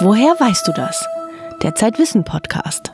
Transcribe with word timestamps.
Woher 0.00 0.34
weißt 0.40 0.66
du 0.66 0.72
das? 0.72 1.06
Der 1.62 1.76
Zeitwissen 1.76 2.24
Podcast. 2.24 2.92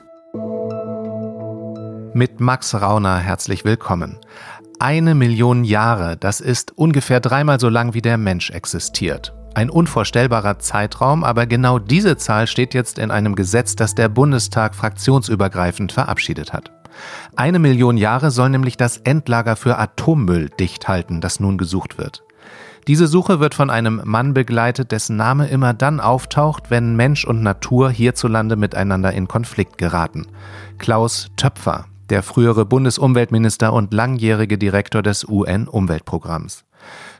Mit 2.12 2.40
Max 2.40 2.74
Rauner 2.74 3.16
herzlich 3.16 3.64
willkommen. 3.64 4.18
Eine 4.78 5.14
Million 5.14 5.64
Jahre, 5.64 6.18
das 6.18 6.42
ist 6.42 6.76
ungefähr 6.76 7.20
dreimal 7.20 7.58
so 7.58 7.70
lang 7.70 7.94
wie 7.94 8.02
der 8.02 8.18
Mensch 8.18 8.50
existiert. 8.50 9.32
Ein 9.54 9.70
unvorstellbarer 9.70 10.58
Zeitraum, 10.58 11.24
aber 11.24 11.46
genau 11.46 11.78
diese 11.78 12.18
Zahl 12.18 12.46
steht 12.46 12.74
jetzt 12.74 12.98
in 12.98 13.10
einem 13.10 13.34
Gesetz, 13.34 13.76
das 13.76 13.94
der 13.94 14.10
Bundestag 14.10 14.74
fraktionsübergreifend 14.74 15.92
verabschiedet 15.92 16.52
hat. 16.52 16.70
Eine 17.34 17.60
Million 17.60 17.96
Jahre 17.96 18.30
soll 18.30 18.50
nämlich 18.50 18.76
das 18.76 18.98
Endlager 18.98 19.56
für 19.56 19.78
Atommüll 19.78 20.50
dicht 20.50 20.86
halten, 20.86 21.22
das 21.22 21.40
nun 21.40 21.56
gesucht 21.56 21.96
wird. 21.96 22.24
Diese 22.86 23.06
Suche 23.06 23.40
wird 23.40 23.54
von 23.54 23.70
einem 23.70 24.00
Mann 24.04 24.34
begleitet, 24.34 24.90
dessen 24.90 25.16
Name 25.16 25.48
immer 25.48 25.74
dann 25.74 26.00
auftaucht, 26.00 26.70
wenn 26.70 26.96
Mensch 26.96 27.24
und 27.24 27.42
Natur 27.42 27.90
hierzulande 27.90 28.56
miteinander 28.56 29.12
in 29.12 29.28
Konflikt 29.28 29.78
geraten. 29.78 30.26
Klaus 30.78 31.28
Töpfer, 31.36 31.86
der 32.08 32.22
frühere 32.22 32.64
Bundesumweltminister 32.64 33.72
und 33.72 33.92
langjährige 33.92 34.58
Direktor 34.58 35.02
des 35.02 35.28
UN-Umweltprogramms. 35.28 36.64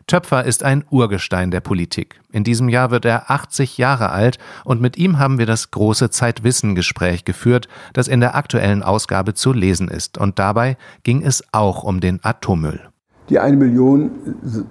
Töpfer 0.07 0.45
ist 0.45 0.65
ein 0.65 0.85
Urgestein 0.91 1.51
der 1.51 1.61
Politik. 1.61 2.21
In 2.33 2.43
diesem 2.43 2.69
Jahr 2.69 2.91
wird 2.91 3.05
er 3.05 3.31
80 3.31 3.79
Jahre 3.79 4.11
alt 4.11 4.39
und 4.65 4.81
mit 4.81 4.97
ihm 4.97 5.19
haben 5.19 5.39
wir 5.39 5.47
das 5.47 5.71
große 5.71 6.11
Zeitwissen-Gespräch 6.11 7.25
geführt, 7.25 7.69
das 7.93 8.09
in 8.09 8.21
der 8.21 8.35
aktuellen 8.35 8.83
Ausgabe 8.83 9.35
zu 9.35 9.53
lesen 9.53 9.89
ist. 9.89 10.19
Und 10.19 10.39
dabei 10.39 10.77
ging 11.05 11.23
es 11.23 11.45
auch 11.53 11.85
um 11.85 12.01
den 12.01 12.19
Atommüll. 12.25 12.90
Die 13.31 13.39
eine 13.39 13.57
Million 13.57 14.11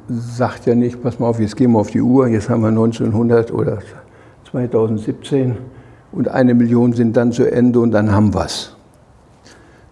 sagt 0.09 0.66
ja 0.66 0.76
nicht, 0.76 1.02
pass 1.02 1.18
mal 1.18 1.27
auf, 1.27 1.40
jetzt 1.40 1.55
gehen 1.55 1.72
wir 1.72 1.80
auf 1.80 1.91
die 1.91 2.02
Uhr, 2.02 2.27
jetzt 2.27 2.49
haben 2.49 2.62
wir 2.62 2.68
1900 2.68 3.54
oder 3.54 3.80
2017 4.51 5.57
und 6.12 6.27
eine 6.27 6.54
Million 6.54 6.91
sind 6.91 7.16
dann 7.16 7.32
zu 7.32 7.49
Ende 7.49 7.79
und 7.79 7.91
dann 7.91 8.12
haben 8.12 8.34
wir 8.34 8.46
es. 8.46 8.76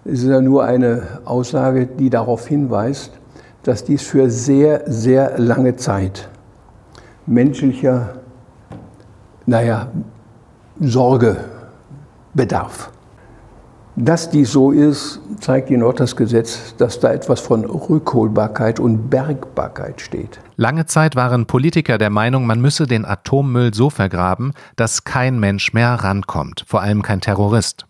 Es 0.03 0.23
ist 0.23 0.29
ja 0.29 0.41
nur 0.41 0.65
eine 0.65 1.03
Aussage, 1.23 1.85
die 1.85 2.09
darauf 2.09 2.47
hinweist, 2.47 3.13
dass 3.63 3.85
dies 3.85 4.01
für 4.01 4.29
sehr, 4.29 4.83
sehr 4.85 5.39
lange 5.39 5.77
Zeit 5.77 6.29
menschlicher, 7.25 8.15
naja, 9.45 9.87
Sorge 10.79 11.37
bedarf. 12.33 12.91
Dass 13.99 14.29
dies 14.29 14.51
so 14.51 14.71
ist, 14.71 15.19
zeigt 15.39 15.71
Ihnen 15.71 15.81
auch 15.81 15.93
das 15.93 16.15
Gesetz, 16.15 16.75
dass 16.77 16.99
da 16.99 17.11
etwas 17.11 17.39
von 17.39 17.65
Rückholbarkeit 17.65 18.79
und 18.79 19.09
Bergbarkeit 19.09 20.01
steht. 20.01 20.39
Lange 20.55 20.85
Zeit 20.85 21.15
waren 21.15 21.47
Politiker 21.47 21.97
der 21.97 22.11
Meinung, 22.11 22.45
man 22.45 22.61
müsse 22.61 22.85
den 22.85 23.05
Atommüll 23.05 23.73
so 23.73 23.89
vergraben, 23.89 24.53
dass 24.75 25.03
kein 25.03 25.39
Mensch 25.39 25.73
mehr 25.73 25.95
rankommt, 25.95 26.63
vor 26.67 26.81
allem 26.81 27.01
kein 27.01 27.21
Terrorist. 27.21 27.87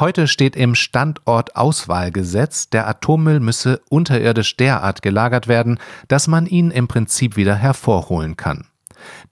Heute 0.00 0.26
steht 0.26 0.56
im 0.56 0.74
Standortauswahlgesetz, 0.74 2.70
der 2.70 2.88
Atommüll 2.88 3.40
müsse 3.40 3.82
unterirdisch 3.90 4.56
derart 4.56 5.02
gelagert 5.02 5.48
werden, 5.48 5.78
dass 6.08 6.28
man 6.28 6.46
ihn 6.46 6.70
im 6.70 6.88
Prinzip 6.88 7.36
wieder 7.36 7.56
hervorholen 7.56 8.38
kann. 8.38 8.64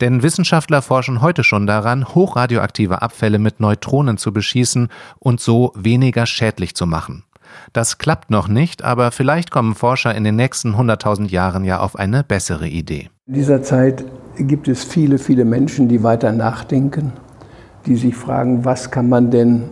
Denn 0.01 0.23
Wissenschaftler 0.23 0.83
forschen 0.83 1.21
heute 1.21 1.45
schon 1.45 1.67
daran, 1.67 2.07
hochradioaktive 2.07 3.03
Abfälle 3.03 3.39
mit 3.39 3.61
Neutronen 3.61 4.17
zu 4.17 4.33
beschießen 4.33 4.89
und 5.19 5.41
so 5.41 5.73
weniger 5.75 6.27
schädlich 6.27 6.75
zu 6.75 6.87
machen. 6.87 7.25
Das 7.73 7.99
klappt 7.99 8.31
noch 8.31 8.49
nicht, 8.49 8.85
aber 8.85 9.11
vielleicht 9.11 9.51
kommen 9.51 9.75
Forscher 9.75 10.15
in 10.15 10.25
den 10.25 10.37
nächsten 10.37 10.75
100.000 10.75 11.29
Jahren 11.29 11.65
ja 11.65 11.81
auf 11.81 11.97
eine 11.97 12.25
bessere 12.25 12.69
Idee. 12.69 13.09
In 13.27 13.35
dieser 13.35 13.63
Zeit 13.63 14.05
gibt 14.39 14.69
es 14.69 14.85
viele, 14.85 15.19
viele 15.19 15.45
Menschen, 15.45 15.89
die 15.89 16.03
weiter 16.03 16.33
nachdenken, 16.33 17.13
die 17.87 17.97
sich 17.97 18.17
fragen, 18.17 18.65
was 18.65 18.91
kann 18.91 19.09
man 19.09 19.31
denn 19.31 19.65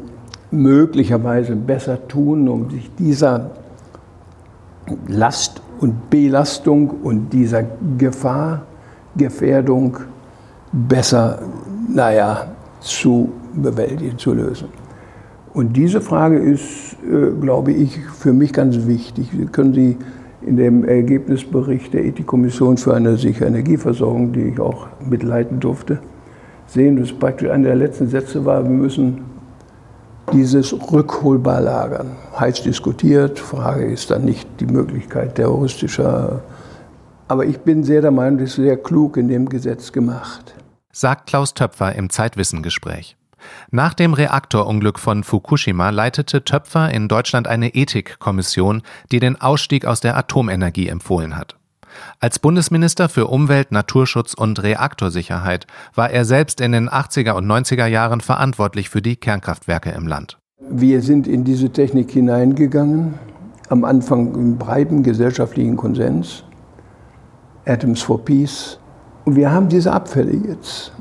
möglicherweise 0.50 1.56
besser 1.56 2.08
tun, 2.08 2.48
um 2.48 2.70
sich 2.70 2.90
dieser 2.98 3.50
Last 5.06 5.60
und 5.80 6.10
Belastung 6.10 6.90
und 6.90 7.30
dieser 7.30 7.64
Gefahr 7.98 8.62
Gefährdung 9.18 9.98
besser, 10.72 11.40
naja, 11.92 12.52
zu 12.80 13.30
bewältigen, 13.54 14.16
zu 14.16 14.32
lösen. 14.32 14.68
Und 15.52 15.76
diese 15.76 16.00
Frage 16.00 16.38
ist, 16.38 16.96
äh, 17.02 17.32
glaube 17.40 17.72
ich, 17.72 17.98
für 17.98 18.32
mich 18.32 18.52
ganz 18.52 18.86
wichtig. 18.86 19.30
Sie 19.36 19.46
können 19.46 19.74
Sie 19.74 19.96
in 20.42 20.56
dem 20.56 20.84
Ergebnisbericht 20.84 21.92
der 21.92 22.04
Ethikkommission 22.04 22.76
für 22.76 22.94
eine 22.94 23.16
sichere 23.16 23.46
Energieversorgung, 23.46 24.32
die 24.32 24.42
ich 24.42 24.60
auch 24.60 24.86
mitleiten 25.00 25.58
durfte, 25.58 25.98
sehen, 26.66 26.96
dass 26.96 27.12
praktisch 27.12 27.50
einer 27.50 27.64
der 27.64 27.76
letzten 27.76 28.08
Sätze 28.08 28.44
war, 28.44 28.62
wir 28.62 28.70
müssen 28.70 29.22
dieses 30.32 30.74
rückholbar 30.92 31.60
lagern. 31.60 32.10
Heiß 32.38 32.62
diskutiert, 32.62 33.38
Frage 33.38 33.86
ist 33.86 34.10
dann 34.10 34.24
nicht 34.24 34.48
die 34.60 34.66
Möglichkeit 34.66 35.34
terroristischer 35.34 36.42
aber 37.28 37.46
ich 37.46 37.58
bin 37.60 37.84
sehr 37.84 38.00
der 38.00 38.10
Meinung, 38.10 38.38
das 38.38 38.50
ist 38.50 38.56
sehr 38.56 38.76
klug 38.76 39.16
in 39.16 39.28
dem 39.28 39.48
Gesetz 39.48 39.92
gemacht. 39.92 40.54
Sagt 40.92 41.28
Klaus 41.28 41.54
Töpfer 41.54 41.94
im 41.94 42.10
Zeitwissengespräch. 42.10 43.16
Nach 43.70 43.94
dem 43.94 44.14
Reaktorunglück 44.14 44.98
von 44.98 45.22
Fukushima 45.22 45.90
leitete 45.90 46.44
Töpfer 46.44 46.90
in 46.90 47.06
Deutschland 47.06 47.46
eine 47.46 47.74
Ethikkommission, 47.74 48.82
die 49.12 49.20
den 49.20 49.40
Ausstieg 49.40 49.84
aus 49.84 50.00
der 50.00 50.16
Atomenergie 50.16 50.88
empfohlen 50.88 51.36
hat. 51.36 51.56
Als 52.20 52.38
Bundesminister 52.38 53.08
für 53.08 53.26
Umwelt, 53.26 53.72
Naturschutz 53.72 54.34
und 54.34 54.62
Reaktorsicherheit 54.62 55.66
war 55.94 56.10
er 56.10 56.24
selbst 56.24 56.60
in 56.60 56.72
den 56.72 56.88
80er 56.88 57.32
und 57.32 57.46
90er 57.46 57.86
Jahren 57.86 58.20
verantwortlich 58.20 58.88
für 58.88 59.02
die 59.02 59.16
Kernkraftwerke 59.16 59.90
im 59.90 60.06
Land. 60.06 60.38
Wir 60.70 61.00
sind 61.00 61.26
in 61.26 61.44
diese 61.44 61.70
Technik 61.70 62.10
hineingegangen, 62.10 63.14
am 63.68 63.84
Anfang 63.84 64.34
im 64.34 64.58
breiten 64.58 65.02
gesellschaftlichen 65.02 65.76
Konsens. 65.76 66.44
Atoms 67.68 68.02
for 68.02 68.24
Peace. 68.24 68.78
Und 69.24 69.36
wir 69.36 69.52
haben 69.52 69.68
diese 69.68 69.92
Abfälle 69.92 70.32
jetzt. 70.32 70.92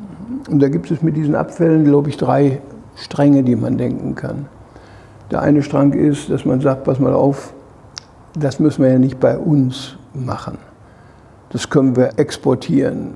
Und 0.50 0.61
da 0.61 0.67
gibt 0.67 0.91
es 0.91 1.01
mit 1.01 1.16
diesen 1.16 1.35
Abfällen, 1.35 1.85
glaube 1.85 2.09
ich, 2.09 2.17
drei 2.17 2.61
Stränge, 2.95 3.44
die 3.44 3.55
man 3.55 3.78
denken 3.78 4.16
kann. 4.16 4.47
Der 5.31 5.41
eine 5.41 5.61
Strang 5.61 5.94
ist, 5.94 6.29
dass 6.29 6.45
man 6.45 6.61
sagt, 6.61 6.83
pass 6.83 7.00
mal 7.00 7.13
auf, 7.13 7.53
das 8.38 8.59
müssen 8.59 8.83
wir 8.83 8.91
ja 8.91 9.00
nicht 9.00 9.19
bei 9.19 9.38
uns 9.38 9.97
machen. 10.13 10.57
Das 11.50 11.69
können 11.69 11.95
wir 11.95 12.17
exportieren. 12.19 13.16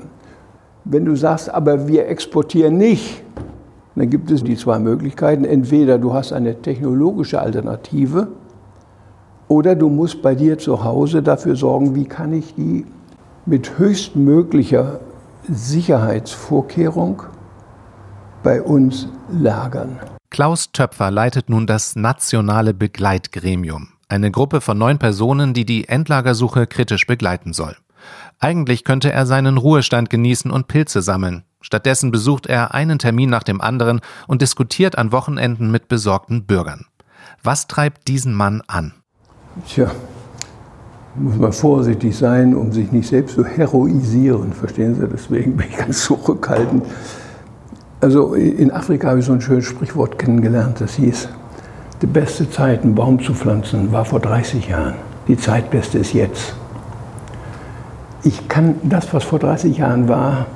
Wenn 0.84 1.06
du 1.06 1.16
sagst, 1.16 1.54
aber 1.54 1.88
wir 1.88 2.08
exportieren 2.08 2.78
nicht, 2.78 3.24
dann 3.96 4.10
gibt 4.10 4.32
es 4.32 4.44
die 4.44 4.56
zwei 4.56 4.80
Möglichkeiten. 4.80 5.46
Entweder 5.46 5.98
du 5.98 6.14
hast 6.14 6.34
eine 6.34 6.62
technologische 6.62 7.40
Alternative 7.40 8.30
oder 9.48 9.76
du 9.76 9.90
musst 9.90 10.22
bei 10.22 10.34
dir 10.34 10.58
zu 10.58 10.84
Hause 10.84 11.22
dafür 11.22 11.56
sorgen, 11.56 11.94
wie 11.96 12.06
kann 12.06 12.34
ich 12.34 12.56
die 12.56 12.86
mit 13.52 13.78
höchstmöglicher 13.78 15.02
Sicherheitsvorkehrung 15.50 17.24
bei 18.44 18.62
uns 18.62 19.10
lagern. 19.30 20.00
Klaus 20.30 20.72
Töpfer 20.72 21.12
leitet 21.12 21.50
nun 21.50 21.68
das 21.68 21.98
Nationale 21.98 22.74
Begleitgremium, 22.74 23.90
eine 24.08 24.32
Gruppe 24.32 24.62
von 24.62 24.78
neun 24.78 25.00
Personen, 25.00 25.54
die 25.54 25.66
die 25.66 25.90
Endlagersuche 25.90 26.66
kritisch 26.66 27.06
begleiten 27.06 27.52
soll. 27.52 27.76
Eigentlich 28.40 28.86
könnte 28.86 29.12
er 29.12 29.26
seinen 29.26 29.58
Ruhestand 29.58 30.10
genießen 30.10 30.50
und 30.50 30.70
Pilze 30.70 31.02
sammeln. 31.02 31.44
Stattdessen 31.60 32.10
besucht 32.10 32.48
er 32.48 32.74
einen 32.74 33.00
Termin 33.00 33.30
nach 33.30 33.44
dem 33.44 33.60
anderen 33.60 34.00
und 34.28 34.42
diskutiert 34.42 34.98
an 34.98 35.12
Wochenenden 35.12 35.72
mit 35.72 35.90
besorgten 35.90 36.46
Bürgern. 36.46 36.86
Was 37.44 37.68
treibt 37.68 38.08
diesen 38.08 38.34
Mann 38.34 38.64
an? 38.68 38.94
Tja, 39.68 39.92
muss 41.16 41.38
man 41.38 41.52
vorsichtig 41.52 42.16
sein, 42.16 42.56
um 42.56 42.72
sich 42.72 42.92
nicht 42.92 43.10
selbst 43.10 43.36
zu 43.36 43.46
heroisieren. 43.46 44.54
Verstehen 44.54 44.96
Sie? 44.96 45.08
Deswegen 45.08 45.58
bin 45.58 45.68
ich 45.70 45.78
ganz 45.78 46.06
zurückhaltend. 46.06 46.86
Also 48.00 48.34
in 48.34 48.72
Afrika 48.72 49.10
habe 49.10 49.20
ich 49.20 49.26
so 49.26 49.34
ein 49.34 49.42
schönes 49.42 49.66
Sprichwort 49.66 50.18
kennengelernt, 50.18 50.82
das 50.82 50.96
hieß, 50.96 51.30
die 52.02 52.08
beste 52.08 52.50
Zeit, 52.50 52.84
einen 52.84 52.96
Baum 52.96 53.20
zu 53.20 53.36
pflanzen, 53.36 53.92
war 53.92 54.06
vor 54.06 54.20
30 54.20 54.70
Jahren. 54.70 54.96
Die 55.28 55.38
zweitbeste 55.38 56.00
ist 56.00 56.14
jetzt. 56.14 56.56
Ich 58.24 58.48
kann 58.48 58.76
das, 58.82 59.14
was 59.14 59.24
vor 59.24 59.38
30 59.38 59.78
Jahren 59.78 60.08
war, 60.08 60.48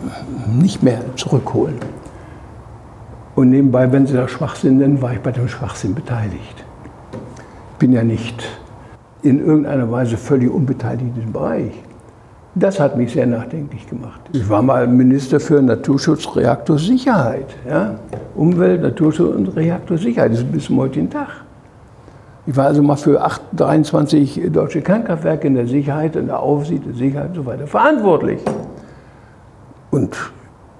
nicht 0.51 0.81
mehr 0.81 1.01
zurückholen. 1.15 1.75
Und 3.35 3.51
nebenbei, 3.51 3.91
wenn 3.91 4.07
Sie 4.07 4.13
da 4.13 4.27
Schwachsinn 4.27 4.77
nennen, 4.77 5.01
war 5.03 5.13
ich 5.13 5.19
bei 5.19 5.31
dem 5.31 5.47
Schwachsinn 5.47 5.93
beteiligt. 5.93 6.63
Ich 7.73 7.77
bin 7.77 7.91
ja 7.91 8.03
nicht 8.03 8.43
in 9.25 9.45
irgendeiner 9.45 9.91
Weise 9.91 10.17
völlig 10.17 10.51
unbeteiligt 10.51 11.07
in 11.07 11.13
diesem 11.15 11.33
Bereich. 11.33 11.71
Das 12.53 12.79
hat 12.79 12.95
mich 12.95 13.11
sehr 13.11 13.25
nachdenklich 13.25 13.85
gemacht. 13.89 14.21
Ich 14.31 14.47
war 14.47 14.61
mal 14.61 14.87
Minister 14.87 15.41
für 15.41 15.61
Naturschutz, 15.61 16.35
Reaktorsicherheit. 16.35 17.47
Ja? 17.67 17.95
Umwelt, 18.35 18.81
Naturschutz 18.81 19.35
und 19.35 19.47
Reaktorsicherheit. 19.55 20.31
Das 20.31 20.39
ist 20.39 20.51
bis 20.51 20.65
zum 20.65 20.77
heutigen 20.77 21.09
Tag. 21.09 21.27
Ich 22.47 22.55
war 22.55 22.67
also 22.67 22.81
mal 22.81 22.95
für 22.95 23.19
23 23.53 24.51
deutsche 24.53 24.81
Kernkraftwerke 24.81 25.47
in 25.47 25.55
der 25.55 25.67
Sicherheit, 25.67 26.15
in 26.15 26.27
der 26.27 26.39
Aufsicht, 26.39 26.85
der 26.85 26.93
Sicherheit 26.93 27.29
und 27.29 27.35
so 27.35 27.45
weiter 27.45 27.67
verantwortlich. 27.67 28.39
Und 29.91 30.15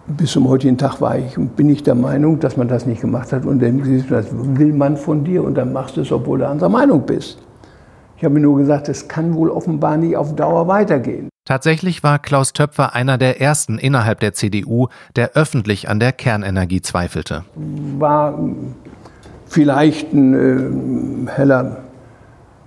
bis 0.08 0.32
zum 0.32 0.48
heutigen 0.48 0.78
Tag 0.78 1.02
war 1.02 1.18
ich 1.18 1.38
und 1.38 1.56
bin 1.56 1.68
ich 1.70 1.82
der 1.82 1.96
Meinung, 1.96 2.40
dass 2.40 2.56
man 2.56 2.68
das 2.68 2.86
nicht 2.86 3.02
gemacht 3.02 3.34
hat. 3.34 3.46
Und 3.46 3.62
dann 3.62 3.84
will 4.58 4.74
man 4.74 4.96
von 4.96 5.24
dir 5.24 5.44
und 5.44 5.56
dann 5.56 5.74
machst 5.74 5.98
du 5.98 6.02
es, 6.02 6.12
obwohl 6.12 6.40
du 6.40 6.48
anderer 6.48 6.70
Meinung 6.70 7.02
bist. 7.02 7.40
Ich 8.18 8.24
habe 8.24 8.34
mir 8.34 8.40
nur 8.40 8.58
gesagt, 8.58 8.88
es 8.90 9.08
kann 9.08 9.36
wohl 9.36 9.50
offenbar 9.50 9.98
nicht 9.98 10.16
auf 10.16 10.36
Dauer 10.36 10.68
weitergehen. 10.68 11.30
Tatsächlich 11.46 12.02
war 12.02 12.18
Klaus 12.18 12.54
Töpfer 12.54 12.96
einer 12.96 13.18
der 13.18 13.40
ersten 13.40 13.78
innerhalb 13.78 14.20
der 14.20 14.34
CDU, 14.34 14.88
der 15.16 15.34
öffentlich 15.34 15.90
an 15.90 16.00
der 16.00 16.12
Kernenergie 16.12 16.82
zweifelte. 16.82 17.44
War 18.00 18.40
vielleicht 19.46 20.12
ein 20.14 21.28
äh, 21.28 21.32
heller 21.32 21.84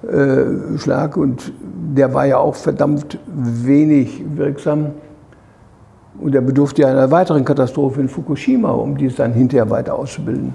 äh, 0.03 0.79
Schlag 0.79 1.17
und 1.17 1.53
der 1.61 2.15
war 2.15 2.27
ja 2.27 2.39
auch 2.39 2.55
verdammt 2.55 3.19
wenig 3.27 4.23
wirksam. 4.37 4.93
Und 6.21 6.35
er 6.35 6.41
bedurfte 6.41 6.83
ja 6.83 6.89
einer 6.89 7.11
weiteren 7.11 7.45
Katastrophe 7.45 8.01
in 8.01 8.09
Fukushima, 8.09 8.71
um 8.71 8.97
dies 8.97 9.17
dann 9.17 9.33
hinterher 9.33 9.71
weiter 9.71 9.95
auszubilden. 9.95 10.55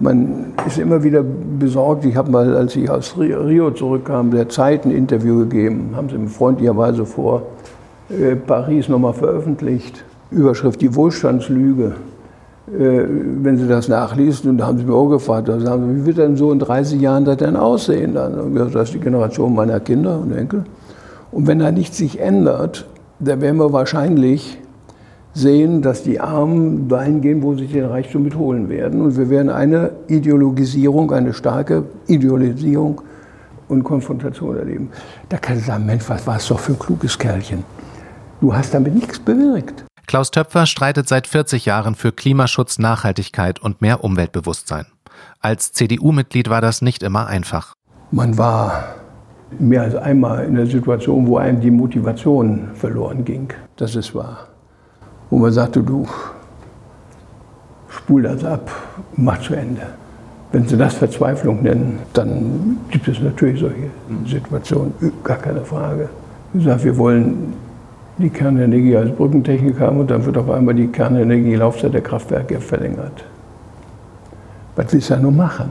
Man 0.00 0.54
ist 0.66 0.78
immer 0.78 1.04
wieder 1.04 1.22
besorgt. 1.22 2.06
Ich 2.06 2.16
habe 2.16 2.30
mal, 2.30 2.56
als 2.56 2.74
ich 2.74 2.88
aus 2.90 3.16
Rio 3.18 3.70
zurückkam, 3.70 4.30
der 4.30 4.48
Zeit 4.48 4.86
ein 4.86 4.90
Interview 4.90 5.40
gegeben, 5.40 5.90
haben 5.94 6.08
sie 6.08 6.16
mir 6.16 6.28
freundlicherweise 6.28 7.04
vor 7.04 7.42
äh, 8.08 8.34
Paris 8.34 8.88
nochmal 8.88 9.12
veröffentlicht. 9.12 10.04
Überschrift 10.30 10.80
Die 10.80 10.94
Wohlstandslüge. 10.94 11.96
Äh, 12.68 13.02
wenn 13.42 13.58
Sie 13.58 13.66
das 13.66 13.88
nachliest, 13.88 14.46
und 14.46 14.58
da 14.58 14.68
haben 14.68 14.78
Sie 14.78 14.84
mir 14.84 14.94
auch 14.94 15.08
gefragt, 15.08 15.48
da 15.48 15.58
sagen 15.58 15.88
Sie, 15.88 16.00
wie 16.00 16.06
wird 16.06 16.18
denn 16.18 16.36
so 16.36 16.50
in 16.52 16.60
30 16.60 17.00
Jahren 17.00 17.24
das 17.24 17.38
denn 17.38 17.56
aussehen? 17.56 18.14
Dann, 18.14 18.54
das 18.54 18.74
ist 18.74 18.94
die 18.94 19.00
Generation 19.00 19.54
meiner 19.54 19.80
Kinder 19.80 20.20
und 20.20 20.32
Enkel. 20.32 20.64
Und 21.32 21.46
wenn 21.46 21.58
da 21.58 21.72
nichts 21.72 21.98
sich 21.98 22.20
ändert, 22.20 22.86
dann 23.18 23.40
werden 23.40 23.58
wir 23.58 23.72
wahrscheinlich 23.72 24.58
sehen, 25.32 25.82
dass 25.82 26.02
die 26.02 26.20
Armen 26.20 26.88
dahin 26.88 27.20
gehen, 27.20 27.42
wo 27.42 27.54
sie 27.54 27.66
den 27.66 27.84
Reichtum 27.84 28.22
mitholen 28.24 28.68
werden. 28.68 29.00
Und 29.00 29.16
wir 29.16 29.30
werden 29.30 29.48
eine 29.48 29.92
Ideologisierung, 30.08 31.12
eine 31.12 31.32
starke 31.32 31.84
Idealisierung 32.06 33.02
und 33.68 33.84
Konfrontation 33.84 34.56
erleben. 34.56 34.90
Da 35.28 35.38
kann 35.38 35.58
ich 35.58 35.64
sagen, 35.64 35.86
Mensch, 35.86 36.08
was 36.08 36.26
war 36.26 36.36
es 36.36 36.48
doch 36.48 36.58
für 36.58 36.72
ein 36.72 36.78
kluges 36.78 37.18
Kerlchen. 37.18 37.64
Du 38.40 38.54
hast 38.54 38.74
damit 38.74 38.94
nichts 38.94 39.18
bewirkt. 39.18 39.84
Klaus 40.06 40.32
Töpfer 40.32 40.66
streitet 40.66 41.08
seit 41.08 41.28
40 41.28 41.66
Jahren 41.66 41.94
für 41.94 42.10
Klimaschutz, 42.10 42.78
Nachhaltigkeit 42.78 43.60
und 43.60 43.80
mehr 43.80 44.02
Umweltbewusstsein. 44.02 44.86
Als 45.38 45.72
CDU-Mitglied 45.72 46.50
war 46.50 46.60
das 46.60 46.82
nicht 46.82 47.04
immer 47.04 47.28
einfach. 47.28 47.74
Man 48.10 48.36
war 48.36 48.96
mehr 49.58 49.82
als 49.82 49.94
einmal 49.94 50.46
in 50.46 50.56
der 50.56 50.66
Situation, 50.66 51.28
wo 51.28 51.36
einem 51.36 51.60
die 51.60 51.70
Motivation 51.70 52.70
verloren 52.74 53.24
ging. 53.24 53.52
Das 53.76 53.94
ist 53.94 54.14
wahr 54.14 54.48
wo 55.30 55.38
man 55.38 55.52
sagte, 55.52 55.82
du 55.82 56.06
spul 57.88 58.22
das 58.22 58.44
ab, 58.44 58.70
mach 59.16 59.40
zu 59.40 59.54
Ende. 59.54 59.82
Wenn 60.52 60.66
Sie 60.66 60.76
das 60.76 60.94
Verzweiflung 60.94 61.62
nennen, 61.62 62.00
dann 62.12 62.78
gibt 62.90 63.06
es 63.06 63.20
natürlich 63.20 63.60
solche 63.60 63.90
Situationen, 64.26 64.92
gar 65.22 65.38
keine 65.38 65.60
Frage. 65.60 66.08
Ich 66.52 66.64
sage, 66.64 66.84
wir 66.84 66.98
wollen 66.98 67.52
die 68.18 68.30
Kernenergie 68.30 68.96
als 68.96 69.14
Brückentechnik 69.14 69.78
haben 69.78 70.00
und 70.00 70.10
dann 70.10 70.24
wird 70.26 70.36
auf 70.36 70.50
einmal 70.50 70.74
die 70.74 70.88
Kernenergie-Laufzeit 70.88 71.94
der 71.94 72.00
Kraftwerke 72.00 72.60
verlängert. 72.60 73.24
Was 74.74 74.92
willst 74.92 75.10
du 75.10 75.14
da 75.14 75.20
nur 75.20 75.32
machen? 75.32 75.70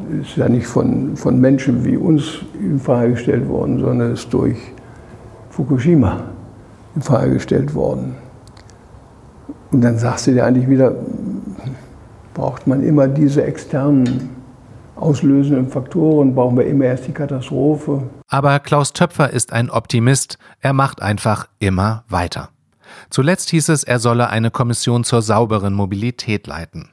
Das 0.00 0.28
ist 0.28 0.36
ja 0.36 0.48
nicht 0.48 0.66
von, 0.66 1.16
von 1.16 1.40
Menschen 1.40 1.84
wie 1.84 1.96
uns 1.96 2.40
in 2.60 2.80
Frage 2.80 3.12
gestellt 3.12 3.48
worden, 3.48 3.78
sondern 3.78 4.12
ist 4.12 4.32
durch 4.32 4.56
Fukushima 5.50 6.20
in 6.96 7.02
Frage 7.02 7.34
gestellt 7.34 7.74
worden. 7.74 8.16
Und 9.72 9.82
dann 9.82 9.98
sagst 9.98 10.26
du 10.26 10.32
dir 10.32 10.44
eigentlich 10.44 10.68
wieder, 10.68 10.94
braucht 12.34 12.66
man 12.66 12.82
immer 12.82 13.08
diese 13.08 13.44
externen 13.44 14.30
auslösenden 14.96 15.68
Faktoren, 15.68 16.34
brauchen 16.34 16.56
wir 16.56 16.66
immer 16.66 16.84
erst 16.84 17.06
die 17.06 17.12
Katastrophe. 17.12 18.02
Aber 18.28 18.58
Klaus 18.60 18.92
Töpfer 18.92 19.30
ist 19.30 19.52
ein 19.52 19.70
Optimist, 19.70 20.38
er 20.60 20.72
macht 20.72 21.00
einfach 21.00 21.48
immer 21.58 22.04
weiter. 22.08 22.50
Zuletzt 23.08 23.50
hieß 23.50 23.68
es, 23.70 23.84
er 23.84 23.98
solle 23.98 24.28
eine 24.28 24.50
Kommission 24.50 25.04
zur 25.04 25.22
sauberen 25.22 25.74
Mobilität 25.74 26.46
leiten. 26.46 26.90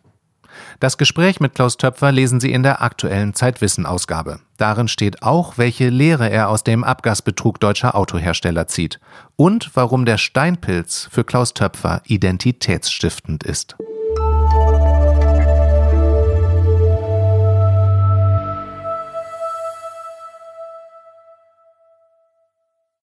Das 0.79 0.97
Gespräch 0.97 1.39
mit 1.39 1.53
Klaus 1.53 1.77
Töpfer 1.77 2.11
lesen 2.11 2.39
Sie 2.39 2.51
in 2.51 2.63
der 2.63 2.81
aktuellen 2.81 3.33
Zeitwissen-Ausgabe. 3.33 4.39
Darin 4.57 4.87
steht 4.87 5.23
auch, 5.23 5.57
welche 5.57 5.89
Lehre 5.89 6.29
er 6.29 6.49
aus 6.49 6.63
dem 6.63 6.83
Abgasbetrug 6.83 7.59
deutscher 7.59 7.95
Autohersteller 7.95 8.67
zieht 8.67 8.99
und 9.35 9.71
warum 9.75 10.05
der 10.05 10.17
Steinpilz 10.17 11.07
für 11.11 11.23
Klaus 11.23 11.53
Töpfer 11.53 12.01
identitätsstiftend 12.05 13.43
ist. 13.43 13.75